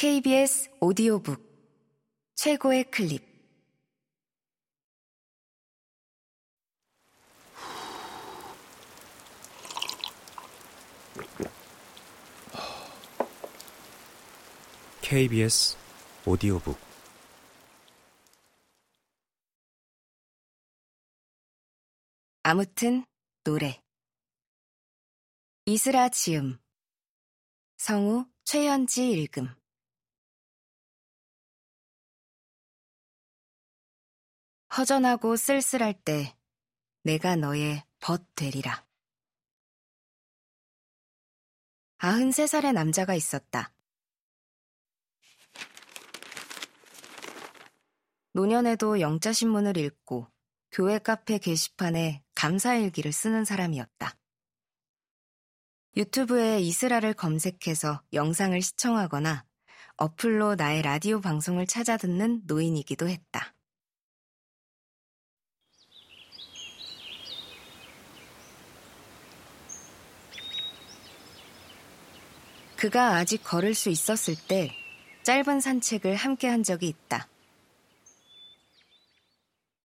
KBS 0.00 0.70
오디오북 0.78 1.42
최고의 2.36 2.84
클립. 2.84 3.20
KBS 15.00 15.76
오디오북. 16.26 16.78
아무튼 22.44 23.04
노래. 23.42 23.82
이슬아 25.66 26.08
지음. 26.10 26.56
성우 27.78 28.26
최현지 28.44 29.10
읽음 29.10 29.58
허전하고 34.78 35.34
쓸쓸할 35.34 35.92
때 35.92 36.36
내가 37.02 37.34
너의 37.34 37.82
벗 37.98 38.22
되리라. 38.36 38.86
93살의 41.98 42.72
남자가 42.74 43.16
있었다. 43.16 43.72
노년에도 48.34 49.00
영자신문을 49.00 49.76
읽고 49.78 50.28
교회 50.70 51.00
카페 51.00 51.38
게시판에 51.38 52.22
감사일기를 52.36 53.12
쓰는 53.12 53.44
사람이었다. 53.44 54.16
유튜브에 55.96 56.60
이스라를 56.60 57.14
검색해서 57.14 58.00
영상을 58.12 58.62
시청하거나 58.62 59.44
어플로 59.96 60.54
나의 60.54 60.82
라디오 60.82 61.20
방송을 61.20 61.66
찾아 61.66 61.96
듣는 61.96 62.42
노인이기도 62.46 63.08
했다. 63.08 63.57
그가 72.78 73.16
아직 73.16 73.42
걸을 73.42 73.74
수 73.74 73.88
있었을 73.88 74.36
때 74.46 74.70
짧은 75.24 75.58
산책을 75.58 76.14
함께 76.14 76.46
한 76.46 76.62
적이 76.62 76.86
있다. 76.86 77.26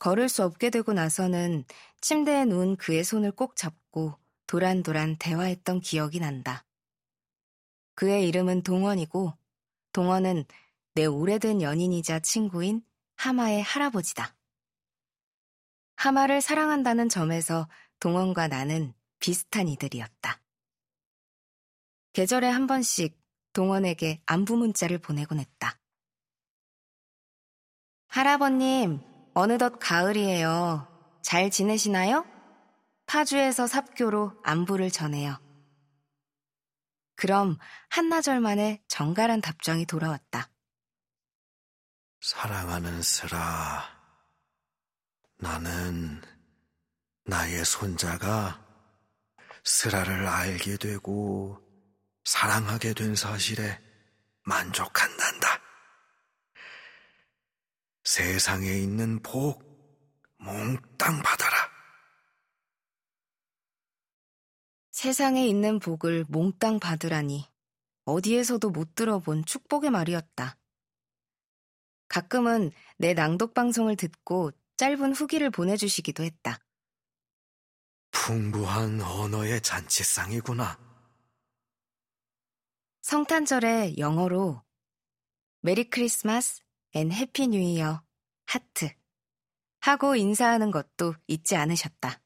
걸을 0.00 0.28
수 0.28 0.42
없게 0.42 0.68
되고 0.68 0.92
나서는 0.92 1.64
침대에 2.00 2.44
누운 2.44 2.76
그의 2.76 3.04
손을 3.04 3.30
꼭 3.30 3.54
잡고 3.54 4.18
도란도란 4.48 5.14
대화했던 5.18 5.80
기억이 5.80 6.18
난다. 6.18 6.64
그의 7.94 8.26
이름은 8.26 8.64
동원이고 8.64 9.32
동원은 9.92 10.44
내 10.96 11.06
오래된 11.06 11.62
연인이자 11.62 12.18
친구인 12.18 12.82
하마의 13.14 13.62
할아버지다. 13.62 14.34
하마를 15.94 16.40
사랑한다는 16.40 17.08
점에서 17.08 17.68
동원과 18.00 18.48
나는 18.48 18.92
비슷한 19.20 19.68
이들이었다. 19.68 20.41
계절에 22.12 22.48
한 22.48 22.66
번씩 22.66 23.18
동원에게 23.52 24.22
안부 24.26 24.56
문자를 24.56 24.98
보내곤 24.98 25.38
했다. 25.38 25.78
할아버님, 28.08 29.00
어느덧 29.34 29.78
가을이에요. 29.78 30.86
잘 31.22 31.50
지내시나요? 31.50 32.26
파주에서 33.06 33.66
삽교로 33.66 34.38
안부를 34.42 34.90
전해요. 34.90 35.40
그럼 37.14 37.56
한나절 37.88 38.40
만에 38.40 38.82
정갈한 38.88 39.40
답장이 39.40 39.86
돌아왔다. 39.86 40.48
사랑하는 42.20 43.00
슬아, 43.00 43.84
나는 45.36 46.20
나의 47.24 47.64
손자가 47.64 48.60
슬아를 49.64 50.26
알게 50.26 50.76
되고 50.76 51.61
사랑하게 52.24 52.94
된 52.94 53.14
사실에 53.14 53.80
만족한단다. 54.44 55.60
세상에 58.04 58.68
있는 58.78 59.22
복 59.22 59.62
몽땅 60.38 61.22
받아라. 61.22 61.70
세상에 64.90 65.46
있는 65.46 65.78
복을 65.78 66.24
몽땅 66.28 66.80
받으라니 66.80 67.48
어디에서도 68.04 68.70
못 68.70 68.94
들어본 68.94 69.44
축복의 69.44 69.90
말이었다. 69.90 70.56
가끔은 72.08 72.72
내 72.98 73.14
낭독 73.14 73.54
방송을 73.54 73.96
듣고 73.96 74.50
짧은 74.76 75.14
후기를 75.14 75.50
보내주시기도 75.50 76.24
했다. 76.24 76.58
풍부한 78.10 79.00
언어의 79.00 79.60
잔치상이구나. 79.62 80.91
성탄절에 83.02 83.98
영어로 83.98 84.62
Merry 85.60 85.90
Christmas 85.90 86.62
and 86.92 87.10
Happy 87.10 87.48
New 87.48 87.58
Year 87.58 88.00
하트 88.46 88.88
하고 89.80 90.14
인사하는 90.14 90.70
것도 90.70 91.16
잊지 91.26 91.56
않으셨다. 91.56 92.22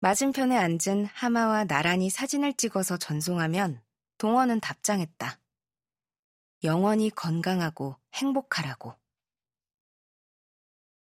맞은편에 0.00 0.56
앉은 0.56 1.04
하마와 1.04 1.64
나란히 1.64 2.08
사진을 2.08 2.54
찍어서 2.54 2.96
전송하면 2.96 3.82
동원은 4.16 4.60
답장했다. 4.60 5.38
영원히 6.64 7.10
건강하고 7.10 7.96
행복하라고. 8.14 8.94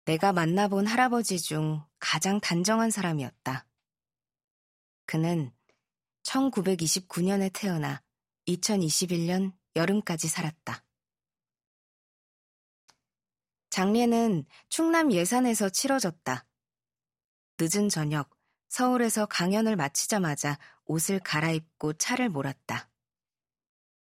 내가 0.06 0.34
만나본 0.34 0.88
할아버지 0.88 1.40
중 1.40 1.84
가장 2.00 2.40
단정한 2.40 2.90
사람이었다. 2.90 3.68
그는 5.06 5.55
1929년에 6.26 7.52
태어나 7.54 8.02
2021년 8.48 9.54
여름까지 9.76 10.28
살았다. 10.28 10.84
장례는 13.70 14.46
충남 14.70 15.12
예산에서 15.12 15.70
치러졌다. 15.70 16.46
늦은 17.60 17.90
저녁, 17.90 18.30
서울에서 18.70 19.26
강연을 19.26 19.76
마치자마자 19.76 20.58
옷을 20.86 21.20
갈아입고 21.20 21.94
차를 21.94 22.30
몰았다. 22.30 22.90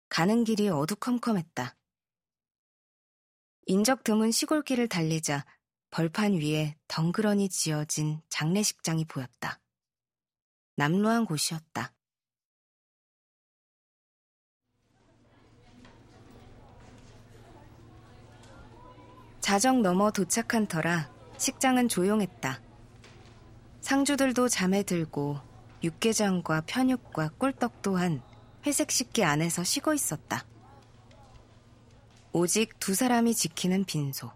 가는 0.10 0.44
길이 0.44 0.68
어두컴컴했다. 0.70 1.78
인적 3.68 4.04
드문 4.04 4.32
시골길을 4.32 4.90
달리자 4.90 5.46
벌판 5.90 6.34
위에 6.34 6.76
덩그러니 6.88 7.50
지어진 7.50 8.22
장례식장이 8.30 9.06
보였다. 9.06 9.62
남루한 10.76 11.26
곳이었다. 11.26 11.94
자정 19.52 19.82
넘어 19.82 20.12
도착한 20.12 20.66
터라 20.66 21.12
식장은 21.38 21.90
조용했다. 21.90 22.62
상주들도 23.82 24.48
잠에 24.48 24.84
들고 24.84 25.42
육개장과 25.84 26.62
편육과 26.68 27.32
꿀떡 27.32 27.82
또한 27.82 28.24
회색 28.66 28.92
식기 28.92 29.26
안에서 29.26 29.66
쉬고 29.66 29.94
있었다. 29.94 30.46
오직 32.32 32.80
두 32.80 32.96
사람이 32.96 33.36
지키는 33.36 33.84
빈소. 33.84 34.32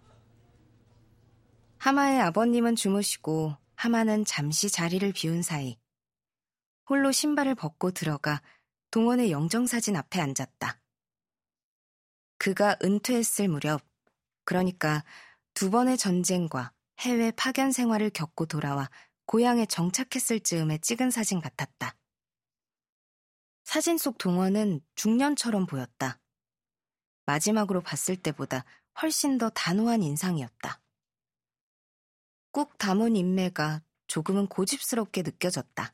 하마의 1.77 2.19
아버님은 2.19 2.75
주무시고 2.75 3.55
하마는 3.75 4.25
잠시 4.25 4.69
자리를 4.69 5.09
비운 5.13 5.41
사이 5.41 5.79
홀로 6.89 7.13
신발을 7.13 7.55
벗고 7.55 7.91
들어가 7.91 8.41
동원의 8.91 9.31
영정사진 9.31 9.95
앞에 9.95 10.19
앉았다. 10.19 10.77
그가 12.37 12.75
은퇴했을 12.83 13.47
무렵 13.47 13.94
그러니까 14.45 15.03
두 15.53 15.69
번의 15.69 15.97
전쟁과 15.97 16.71
해외 16.99 17.31
파견 17.31 17.71
생활을 17.71 18.09
겪고 18.09 18.45
돌아와 18.45 18.89
고향에 19.25 19.65
정착했을 19.65 20.39
즈음에 20.39 20.77
찍은 20.77 21.11
사진 21.11 21.41
같았다. 21.41 21.95
사진 23.63 23.97
속 23.97 24.17
동원은 24.17 24.81
중년처럼 24.95 25.65
보였다. 25.65 26.19
마지막으로 27.25 27.81
봤을 27.81 28.15
때보다 28.15 28.63
훨씬 29.01 29.37
더 29.37 29.49
단호한 29.49 30.03
인상이었다. 30.03 30.81
꾹 32.51 32.77
담은 32.77 33.15
인매가 33.15 33.81
조금은 34.07 34.47
고집스럽게 34.47 35.23
느껴졌다. 35.23 35.93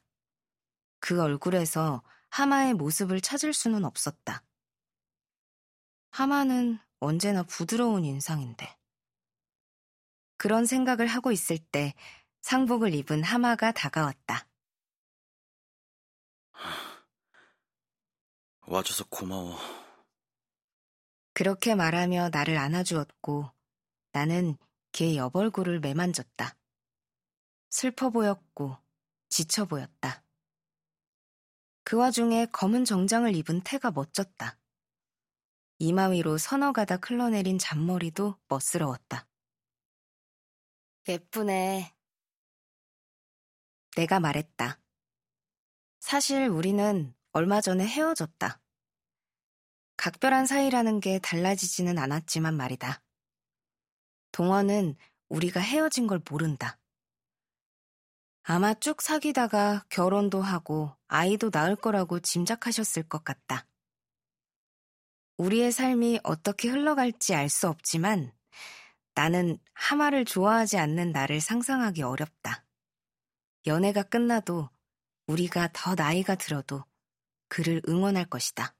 그 0.99 1.21
얼굴에서 1.21 2.03
하마의 2.29 2.73
모습을 2.73 3.21
찾을 3.21 3.53
수는 3.53 3.85
없었다. 3.85 4.43
하마는 6.11 6.79
언제나 7.01 7.41
부드러운 7.43 8.05
인상인데. 8.05 8.77
그런 10.37 10.65
생각을 10.65 11.07
하고 11.07 11.31
있을 11.31 11.57
때 11.57 11.93
상복을 12.41 12.93
입은 12.93 13.23
하마가 13.23 13.71
다가왔다. 13.71 14.47
와줘서 18.67 19.05
고마워. 19.09 19.57
그렇게 21.33 21.73
말하며 21.73 22.29
나를 22.29 22.57
안아주었고 22.57 23.51
나는 24.11 24.57
걔 24.91 25.15
여벌구를 25.15 25.79
매만졌다. 25.79 26.55
슬퍼 27.71 28.11
보였고 28.11 28.77
지쳐 29.29 29.65
보였다. 29.65 30.23
그 31.83 31.97
와중에 31.97 32.45
검은 32.47 32.85
정장을 32.85 33.35
입은 33.35 33.61
태가 33.61 33.89
멋졌다. 33.89 34.60
이마 35.83 36.09
위로 36.09 36.37
서너 36.37 36.73
가닥 36.73 37.09
흘러내린 37.09 37.57
잔머리도 37.57 38.37
멋스러웠다. 38.47 39.27
예쁘네. 41.07 41.95
내가 43.95 44.19
말했다. 44.19 44.79
사실 45.99 46.47
우리는 46.47 47.15
얼마 47.31 47.61
전에 47.61 47.87
헤어졌다. 47.87 48.61
각별한 49.97 50.45
사이라는 50.45 50.99
게 50.99 51.17
달라지지는 51.17 51.97
않았지만 51.97 52.55
말이다. 52.55 53.01
동원은 54.31 54.95
우리가 55.29 55.61
헤어진 55.61 56.05
걸 56.05 56.21
모른다. 56.29 56.77
아마 58.43 58.75
쭉 58.75 59.01
사귀다가 59.01 59.83
결혼도 59.89 60.43
하고 60.43 60.95
아이도 61.07 61.49
낳을 61.51 61.75
거라고 61.75 62.19
짐작하셨을 62.19 63.09
것 63.09 63.23
같다. 63.23 63.65
우리의 65.41 65.71
삶이 65.71 66.19
어떻게 66.23 66.69
흘러갈지 66.69 67.33
알 67.33 67.49
수 67.49 67.67
없지만 67.67 68.31
나는 69.15 69.57
하마를 69.73 70.23
좋아하지 70.23 70.77
않는 70.77 71.11
나를 71.11 71.41
상상하기 71.41 72.03
어렵다. 72.03 72.63
연애가 73.65 74.03
끝나도 74.03 74.69
우리가 75.25 75.69
더 75.73 75.95
나이가 75.95 76.35
들어도 76.35 76.85
그를 77.47 77.81
응원할 77.89 78.25
것이다. 78.25 78.75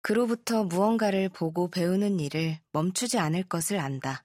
그로부터 0.00 0.64
무언가를 0.64 1.28
보고 1.28 1.68
배우는 1.68 2.18
일을 2.18 2.58
멈추지 2.72 3.18
않을 3.18 3.42
것을 3.42 3.78
안다. 3.78 4.24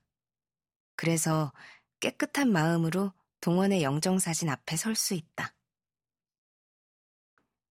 그래서 0.96 1.52
깨끗한 2.00 2.50
마음으로 2.50 3.12
동원의 3.42 3.84
영정사진 3.84 4.50
앞에 4.50 4.78
설 4.78 4.96
수 4.96 5.14
있다. 5.14 5.54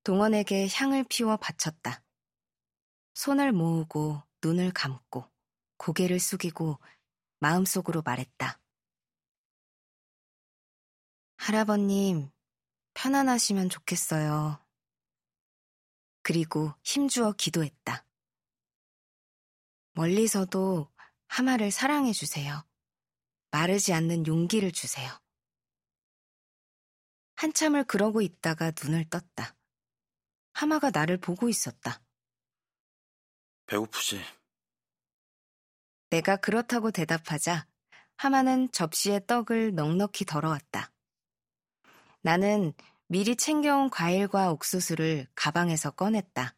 동원에게 0.04 0.68
향을 0.68 1.04
피워 1.08 1.38
바쳤다. 1.38 2.02
손을 3.20 3.52
모으고 3.52 4.22
눈을 4.42 4.72
감고 4.72 5.30
고개를 5.76 6.18
숙이고 6.18 6.80
마음속으로 7.40 8.00
말했다. 8.00 8.58
할아버님, 11.36 12.30
편안하시면 12.94 13.68
좋겠어요. 13.68 14.64
그리고 16.22 16.72
힘주어 16.82 17.32
기도했다. 17.32 18.06
멀리서도 19.92 20.90
하마를 21.28 21.70
사랑해 21.70 22.12
주세요. 22.12 22.66
마르지 23.50 23.92
않는 23.92 24.26
용기를 24.26 24.72
주세요. 24.72 25.12
한참을 27.36 27.84
그러고 27.84 28.22
있다가 28.22 28.72
눈을 28.82 29.10
떴다. 29.10 29.54
하마가 30.54 30.90
나를 30.90 31.18
보고 31.18 31.50
있었다. 31.50 32.02
배고프지? 33.70 34.20
내가 36.10 36.36
그렇다고 36.36 36.90
대답하자 36.90 37.68
하마는 38.16 38.70
접시에 38.72 39.24
떡을 39.26 39.76
넉넉히 39.76 40.24
덜어왔다. 40.24 40.92
나는 42.20 42.72
미리 43.06 43.36
챙겨온 43.36 43.88
과일과 43.88 44.50
옥수수를 44.50 45.28
가방에서 45.36 45.92
꺼냈다. 45.92 46.56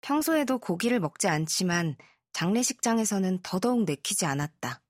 평소에도 0.00 0.58
고기를 0.58 1.00
먹지 1.00 1.28
않지만 1.28 1.96
장례식장에서는 2.32 3.40
더더욱 3.42 3.84
내키지 3.84 4.24
않았다. 4.24 4.82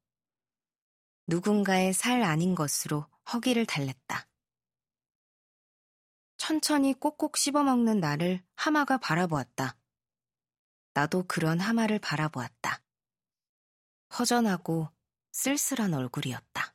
누군가의 1.26 1.92
살 1.92 2.22
아닌 2.22 2.54
것으로 2.54 3.06
허기를 3.32 3.66
달랬다. 3.66 4.28
천천히 6.36 6.94
꼭꼭 6.94 7.36
씹어먹는 7.36 7.98
나를 7.98 8.42
하마가 8.54 8.98
바라보았다. 8.98 9.79
나도 10.94 11.24
그런 11.26 11.60
하마를 11.60 11.98
바라보았다. 11.98 12.82
허전하고 14.18 14.88
쓸쓸한 15.32 15.94
얼굴이었다. 15.94 16.74